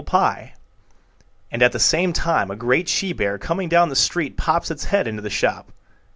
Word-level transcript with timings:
gif)] 0.03 0.49
and 1.51 1.61
at 1.61 1.73
the 1.73 1.79
same 1.79 2.11
time 2.11 2.49
a 2.49 2.55
great 2.55 2.89
she 2.89 3.13
bear, 3.13 3.37
coming 3.37 3.69
down 3.69 3.89
the 3.89 3.95
street, 3.95 4.35
pops 4.35 4.71
its 4.71 4.85
head 4.85 5.05
into 5.07 5.21
the 5.21 5.29
shop. 5.29 5.71